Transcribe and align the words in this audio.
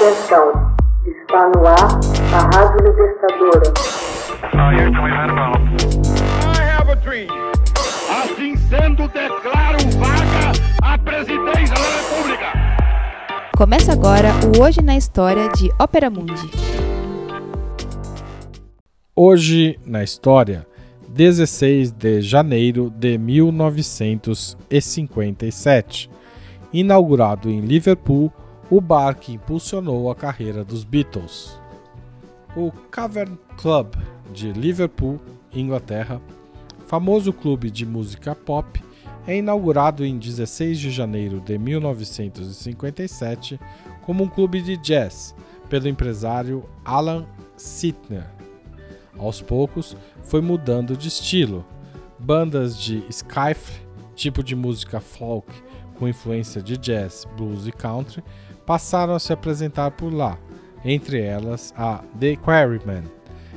Atenção, 0.00 0.48
está 1.04 1.50
no 1.50 1.60
ar 1.66 2.00
a 2.32 2.40
Rádio 2.56 2.88
Libertadora. 2.88 3.68
Assim 8.08 8.56
sendo, 8.56 9.06
declaro 9.08 9.76
vaga 9.98 10.52
a 10.82 10.96
presidência 10.96 11.74
da 11.74 11.82
República. 11.98 12.46
Começa 13.54 13.92
agora 13.92 14.30
o 14.56 14.62
Hoje 14.62 14.80
na 14.80 14.96
História 14.96 15.50
de 15.50 15.70
Ópera 15.78 16.08
Mundi. 16.08 16.50
Hoje 19.14 19.78
na 19.84 20.02
História, 20.02 20.66
16 21.10 21.92
de 21.92 22.22
janeiro 22.22 22.88
de 22.88 23.18
1957. 23.18 26.10
Inaugurado 26.72 27.50
em 27.50 27.60
Liverpool, 27.60 28.32
o 28.70 28.80
bar 28.80 29.16
que 29.16 29.32
impulsionou 29.32 30.10
a 30.10 30.14
carreira 30.14 30.64
dos 30.64 30.84
Beatles. 30.84 31.60
O 32.56 32.70
Cavern 32.90 33.38
Club 33.56 33.94
de 34.32 34.52
Liverpool, 34.52 35.20
Inglaterra, 35.52 36.20
famoso 36.86 37.32
clube 37.32 37.70
de 37.70 37.84
música 37.84 38.34
pop, 38.34 38.82
é 39.26 39.36
inaugurado 39.36 40.04
em 40.04 40.18
16 40.18 40.78
de 40.78 40.90
janeiro 40.90 41.40
de 41.40 41.58
1957 41.58 43.60
como 44.02 44.24
um 44.24 44.28
clube 44.28 44.62
de 44.62 44.76
jazz 44.76 45.34
pelo 45.68 45.88
empresário 45.88 46.64
Alan 46.84 47.26
Sitner. 47.56 48.26
Aos 49.18 49.42
poucos, 49.42 49.96
foi 50.22 50.40
mudando 50.40 50.96
de 50.96 51.08
estilo. 51.08 51.64
Bandas 52.18 52.78
de 52.78 53.04
skiffle, 53.08 53.86
tipo 54.14 54.42
de 54.42 54.54
música 54.54 55.00
folk 55.00 55.50
com 55.98 56.08
influência 56.08 56.62
de 56.62 56.78
jazz, 56.78 57.26
blues 57.36 57.66
e 57.66 57.72
country, 57.72 58.22
passaram 58.70 59.14
a 59.14 59.18
se 59.18 59.32
apresentar 59.32 59.90
por 59.90 60.14
lá, 60.14 60.38
entre 60.84 61.20
elas 61.20 61.74
a 61.76 62.04
The 62.20 62.36
Quarrymen, 62.36 63.02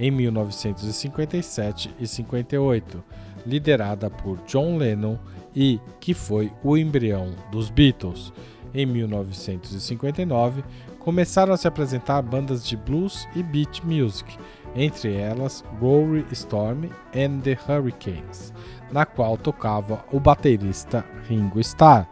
em 0.00 0.10
1957 0.10 1.94
e 2.00 2.06
58, 2.06 3.04
liderada 3.44 4.08
por 4.08 4.38
John 4.46 4.78
Lennon 4.78 5.18
e 5.54 5.78
que 6.00 6.14
foi 6.14 6.50
o 6.62 6.74
embrião 6.74 7.34
dos 7.52 7.68
Beatles. 7.68 8.32
Em 8.72 8.86
1959, 8.86 10.64
começaram 10.98 11.52
a 11.52 11.58
se 11.58 11.68
apresentar 11.68 12.22
bandas 12.22 12.66
de 12.66 12.74
blues 12.74 13.28
e 13.36 13.42
beat 13.42 13.84
music, 13.84 14.38
entre 14.74 15.14
elas 15.14 15.62
Rory 15.82 16.24
Storm 16.32 16.88
and 17.14 17.40
the 17.40 17.58
Hurricanes, 17.68 18.54
na 18.90 19.04
qual 19.04 19.36
tocava 19.36 20.02
o 20.10 20.18
baterista 20.18 21.04
Ringo 21.28 21.60
Starr. 21.60 22.08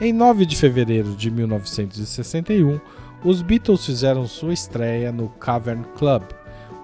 Em 0.00 0.12
9 0.12 0.46
de 0.46 0.56
fevereiro 0.56 1.16
de 1.16 1.28
1961, 1.28 2.78
os 3.24 3.42
Beatles 3.42 3.84
fizeram 3.84 4.28
sua 4.28 4.52
estreia 4.52 5.10
no 5.10 5.28
Cavern 5.28 5.82
Club. 5.96 6.22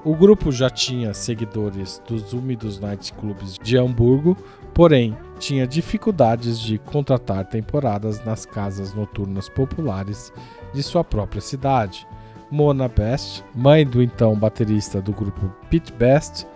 O 0.04 0.16
grupo 0.16 0.50
já 0.50 0.68
tinha 0.68 1.14
seguidores 1.14 2.02
dos 2.08 2.32
úmidos 2.32 2.80
nightclubs 2.80 3.56
de 3.62 3.78
Hamburgo, 3.78 4.36
porém 4.74 5.16
tinha 5.38 5.64
dificuldades 5.64 6.58
de 6.58 6.76
contratar 6.76 7.46
temporadas 7.46 8.24
nas 8.24 8.44
casas 8.44 8.92
noturnas 8.92 9.48
populares 9.48 10.32
de 10.72 10.82
sua 10.82 11.04
própria 11.04 11.40
cidade. 11.40 12.08
Mona 12.50 12.88
Best, 12.88 13.44
mãe 13.54 13.86
do 13.86 14.02
então 14.02 14.34
baterista 14.34 15.00
do 15.00 15.12
grupo 15.12 15.54
Pete 15.70 15.92
Best, 15.92 16.48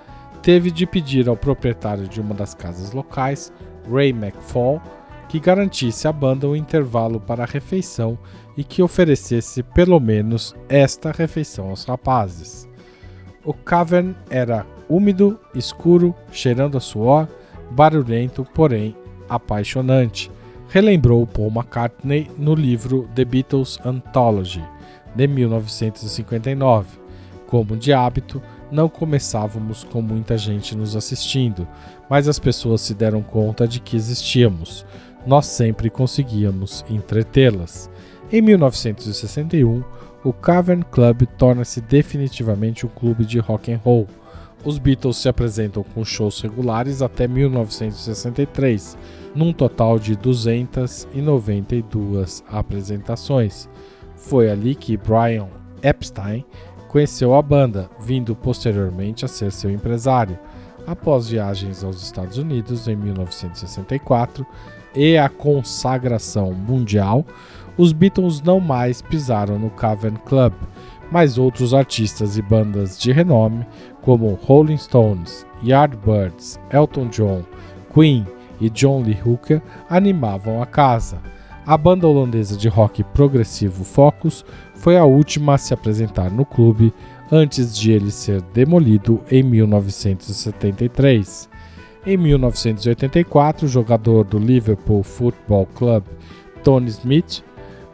teve 0.42 0.72
de 0.72 0.86
pedir 0.86 1.28
ao 1.28 1.36
proprietário 1.36 2.08
de 2.08 2.20
uma 2.20 2.34
das 2.34 2.52
casas 2.52 2.90
locais, 2.90 3.52
Ray 3.88 4.10
McFall, 4.10 4.82
que 5.28 5.38
garantisse 5.38 6.08
à 6.08 6.12
banda 6.12 6.48
um 6.48 6.56
intervalo 6.56 7.20
para 7.20 7.44
a 7.44 7.46
refeição 7.46 8.18
e 8.56 8.64
que 8.64 8.82
oferecesse 8.82 9.62
pelo 9.62 10.00
menos 10.00 10.54
esta 10.68 11.12
refeição 11.12 11.68
aos 11.70 11.84
rapazes. 11.84 12.68
O 13.44 13.52
cavern 13.52 14.14
era 14.30 14.66
úmido, 14.88 15.38
escuro, 15.54 16.14
cheirando 16.32 16.76
a 16.76 16.80
suor, 16.80 17.28
barulhento, 17.70 18.46
porém 18.54 18.96
apaixonante, 19.28 20.30
relembrou 20.68 21.26
Paul 21.26 21.48
McCartney 21.48 22.30
no 22.36 22.54
livro 22.54 23.08
The 23.14 23.24
Beatles 23.24 23.78
Anthology, 23.84 24.64
de 25.14 25.26
1959. 25.26 26.98
Como 27.46 27.76
de 27.76 27.92
hábito, 27.92 28.42
não 28.70 28.88
começávamos 28.88 29.84
com 29.84 30.02
muita 30.02 30.36
gente 30.36 30.76
nos 30.76 30.94
assistindo, 30.94 31.66
mas 32.08 32.28
as 32.28 32.38
pessoas 32.38 32.82
se 32.82 32.94
deram 32.94 33.22
conta 33.22 33.66
de 33.66 33.80
que 33.80 33.96
existíamos 33.96 34.84
nós 35.26 35.46
sempre 35.46 35.90
conseguíamos 35.90 36.84
entretê-las. 36.88 37.90
Em 38.30 38.40
1961, 38.42 39.82
o 40.24 40.32
Cavern 40.32 40.84
Club 40.90 41.22
torna-se 41.38 41.80
definitivamente 41.80 42.84
um 42.84 42.88
clube 42.88 43.24
de 43.24 43.38
rock 43.38 43.72
and 43.72 43.80
roll. 43.84 44.08
Os 44.64 44.78
Beatles 44.78 45.16
se 45.16 45.28
apresentam 45.28 45.82
com 45.82 46.04
shows 46.04 46.40
regulares 46.40 47.00
até 47.00 47.28
1963, 47.28 48.98
num 49.34 49.52
total 49.52 49.98
de 49.98 50.16
292 50.16 52.44
apresentações. 52.48 53.68
Foi 54.16 54.50
ali 54.50 54.74
que 54.74 54.96
Brian 54.96 55.46
Epstein 55.82 56.44
conheceu 56.88 57.34
a 57.34 57.42
banda, 57.42 57.88
vindo 58.00 58.34
posteriormente 58.34 59.24
a 59.24 59.28
ser 59.28 59.52
seu 59.52 59.70
empresário. 59.70 60.38
Após 60.86 61.28
viagens 61.28 61.84
aos 61.84 62.02
Estados 62.02 62.38
Unidos 62.38 62.88
em 62.88 62.96
1964, 62.96 64.46
e 64.94 65.16
a 65.16 65.28
consagração 65.28 66.52
mundial, 66.52 67.24
os 67.76 67.92
Beatles 67.92 68.42
não 68.42 68.58
mais 68.58 69.00
pisaram 69.00 69.58
no 69.58 69.70
Cavern 69.70 70.18
Club, 70.26 70.52
mas 71.10 71.38
outros 71.38 71.72
artistas 71.72 72.36
e 72.36 72.42
bandas 72.42 72.98
de 72.98 73.12
renome, 73.12 73.64
como 74.02 74.38
Rolling 74.42 74.76
Stones, 74.76 75.46
Yardbirds, 75.64 76.60
Elton 76.72 77.08
John, 77.08 77.42
Queen 77.92 78.26
e 78.60 78.68
John 78.68 79.02
Lee 79.02 79.18
Hooker, 79.24 79.62
animavam 79.88 80.60
a 80.60 80.66
casa. 80.66 81.18
A 81.64 81.76
banda 81.76 82.06
holandesa 82.06 82.56
de 82.56 82.68
rock 82.68 83.04
progressivo 83.04 83.84
Focus 83.84 84.44
foi 84.74 84.96
a 84.96 85.04
última 85.04 85.54
a 85.54 85.58
se 85.58 85.74
apresentar 85.74 86.30
no 86.30 86.44
clube 86.44 86.92
antes 87.30 87.76
de 87.76 87.92
ele 87.92 88.10
ser 88.10 88.40
demolido 88.40 89.20
em 89.30 89.42
1973. 89.42 91.48
Em 92.06 92.16
1984, 92.16 93.66
o 93.66 93.68
jogador 93.68 94.24
do 94.24 94.38
Liverpool 94.38 95.02
Football 95.02 95.66
Club, 95.74 96.04
Tony 96.62 96.88
Smith, 96.88 97.42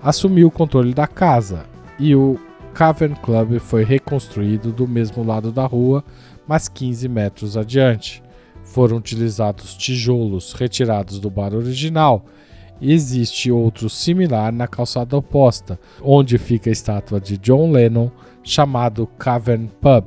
assumiu 0.03 0.49
o 0.49 0.51
controle 0.51 0.93
da 0.93 1.07
casa 1.07 1.65
e 1.99 2.15
o 2.15 2.39
Cavern 2.75 3.15
Club 3.17 3.59
foi 3.61 3.85
reconstruído 3.85 4.73
do 4.73 4.87
mesmo 4.87 5.25
lado 5.25 5.51
da 5.51 5.65
rua, 5.65 6.05
mas 6.47 6.69
15 6.69 7.09
metros 7.09 7.57
adiante. 7.57 8.23
Foram 8.63 8.97
utilizados 8.97 9.75
tijolos 9.75 10.53
retirados 10.53 11.19
do 11.19 11.31
bar 11.31 11.55
original 11.55 12.25
e 12.81 12.93
existe 12.93 13.51
outro 13.51 13.89
similar 13.89 14.53
na 14.53 14.67
calçada 14.67 15.17
oposta, 15.17 15.79
onde 16.03 16.37
fica 16.37 16.69
a 16.69 16.73
estátua 16.73 17.21
de 17.21 17.39
John 17.39 17.71
Lennon, 17.71 18.11
chamado 18.43 19.07
Cavern 19.19 19.71
Pub. 19.81 20.05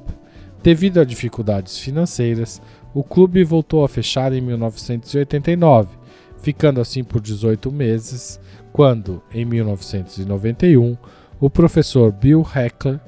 Devido 0.62 1.00
a 1.00 1.06
dificuldades 1.06 1.80
financeiras, 1.80 2.62
o 2.98 3.04
clube 3.04 3.44
voltou 3.44 3.86
a 3.86 3.88
fechar 3.88 4.34
em 4.34 4.42
1989, 4.42 5.96
ficando 6.42 6.82
assim 6.82 7.04
por 7.04 7.22
18 7.22 7.72
meses, 7.72 8.40
quando, 8.74 9.22
em 9.32 9.46
1991, 9.46 10.98
o 11.40 11.48
professor 11.48 12.12
Bill 12.12 12.42
Heckler 12.42 13.00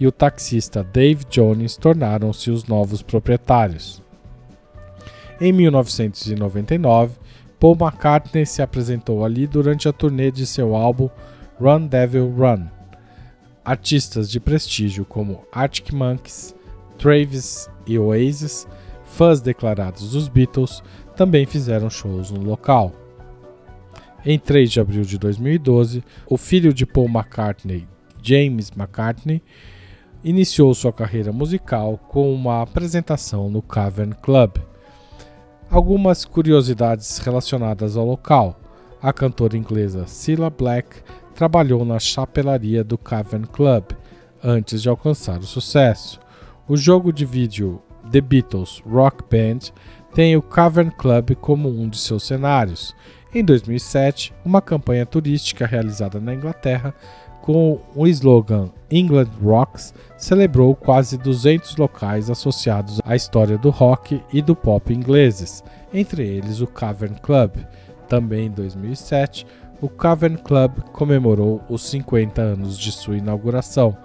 e 0.00 0.06
o 0.06 0.12
taxista 0.12 0.82
Dave 0.82 1.26
Jones 1.28 1.76
tornaram-se 1.76 2.50
os 2.50 2.64
novos 2.64 3.02
proprietários. 3.02 4.02
Em 5.38 5.52
1999, 5.52 7.18
Paul 7.60 7.76
McCartney 7.78 8.46
se 8.46 8.62
apresentou 8.62 9.26
ali 9.26 9.46
durante 9.46 9.86
a 9.86 9.92
turnê 9.92 10.30
de 10.30 10.46
seu 10.46 10.74
álbum 10.74 11.10
Run 11.60 11.86
Devil 11.86 12.30
Run. 12.30 12.64
Artistas 13.62 14.30
de 14.30 14.40
prestígio 14.40 15.04
como 15.04 15.44
Arctic 15.52 15.92
Monkeys, 15.92 16.54
Travis 16.96 17.68
e 17.86 17.98
Oasis 17.98 18.66
fãs 19.14 19.40
declarados 19.40 20.10
dos 20.10 20.26
Beatles 20.26 20.82
também 21.14 21.46
fizeram 21.46 21.88
shows 21.88 22.32
no 22.32 22.42
local. 22.42 22.92
Em 24.26 24.38
3 24.38 24.72
de 24.72 24.80
abril 24.80 25.02
de 25.02 25.16
2012, 25.18 26.02
o 26.28 26.36
filho 26.36 26.74
de 26.74 26.84
Paul 26.84 27.08
McCartney, 27.08 27.86
James 28.20 28.72
McCartney, 28.76 29.40
iniciou 30.24 30.74
sua 30.74 30.92
carreira 30.92 31.32
musical 31.32 31.96
com 32.08 32.34
uma 32.34 32.62
apresentação 32.62 33.48
no 33.48 33.62
Cavern 33.62 34.14
Club. 34.20 34.56
Algumas 35.70 36.24
curiosidades 36.24 37.18
relacionadas 37.18 37.96
ao 37.96 38.04
local. 38.04 38.58
A 39.00 39.12
cantora 39.12 39.56
inglesa 39.56 40.06
Cilla 40.06 40.50
Black 40.50 41.02
trabalhou 41.34 41.84
na 41.84 42.00
chapelaria 42.00 42.82
do 42.82 42.98
Cavern 42.98 43.46
Club 43.46 43.92
antes 44.42 44.82
de 44.82 44.88
alcançar 44.88 45.38
o 45.38 45.46
sucesso. 45.46 46.18
O 46.66 46.76
jogo 46.76 47.12
de 47.12 47.24
vídeo 47.24 47.80
The 48.14 48.20
Beatles 48.20 48.80
Rock 48.88 49.24
Band 49.28 49.72
tem 50.14 50.36
o 50.36 50.42
Cavern 50.42 50.92
Club 50.92 51.34
como 51.40 51.68
um 51.68 51.88
de 51.88 51.98
seus 51.98 52.24
cenários. 52.24 52.94
Em 53.34 53.44
2007, 53.44 54.32
uma 54.44 54.62
campanha 54.62 55.04
turística 55.04 55.66
realizada 55.66 56.20
na 56.20 56.32
Inglaterra 56.32 56.94
com 57.42 57.80
o 57.92 58.06
slogan 58.06 58.70
England 58.88 59.30
Rocks, 59.42 59.92
celebrou 60.16 60.76
quase 60.76 61.18
200 61.18 61.76
locais 61.76 62.30
associados 62.30 63.00
à 63.04 63.16
história 63.16 63.58
do 63.58 63.70
rock 63.70 64.22
e 64.32 64.40
do 64.40 64.54
pop 64.54 64.94
ingleses, 64.94 65.64
entre 65.92 66.24
eles 66.24 66.60
o 66.60 66.68
Cavern 66.68 67.16
Club. 67.20 67.56
Também 68.08 68.46
em 68.46 68.50
2007, 68.52 69.44
o 69.82 69.88
Cavern 69.88 70.38
Club 70.38 70.78
comemorou 70.92 71.60
os 71.68 71.82
50 71.82 72.40
anos 72.40 72.78
de 72.78 72.92
sua 72.92 73.16
inauguração, 73.16 73.96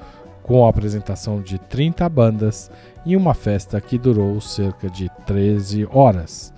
com 0.42 0.66
a 0.66 0.70
apresentação 0.70 1.44
de 1.44 1.60
30 1.60 2.10
bandas 2.10 2.72
e 3.06 3.16
uma 3.16 3.34
festa 3.34 3.80
que 3.80 3.98
durou 3.98 4.40
cerca 4.40 4.90
de 4.90 5.10
13 5.26 5.88
horas. 5.92 6.54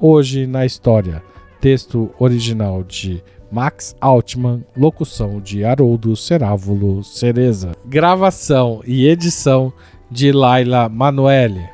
Hoje 0.00 0.46
na 0.46 0.66
história, 0.66 1.22
texto 1.60 2.10
original 2.18 2.82
de 2.82 3.22
Max 3.50 3.94
Altman, 4.00 4.64
locução 4.76 5.40
de 5.40 5.64
Haroldo 5.64 6.16
Cerávulo 6.16 7.04
Cereza. 7.04 7.72
Gravação 7.86 8.82
e 8.84 9.06
edição 9.06 9.72
de 10.10 10.32
Laila 10.32 10.88
Manoeli. 10.88 11.64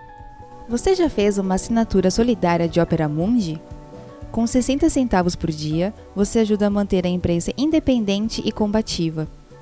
Você 0.69 0.95
já 0.95 1.09
fez 1.09 1.39
uma 1.39 1.55
assinatura 1.55 2.11
solidária 2.11 2.69
de 2.69 2.81
Opera 2.81 3.09
Mundi? 3.09 3.61
Com 4.31 4.47
60 4.47 4.89
centavos 4.89 5.35
por 5.35 5.51
dia, 5.51 5.93
você 6.15 6.41
ajuda 6.41 6.69
a 6.69 6.71
manter 6.71 7.05
a 7.05 7.09
imprensa 7.09 7.53
independente 7.59 8.41
e 8.45 8.53
combativa. 8.53 9.27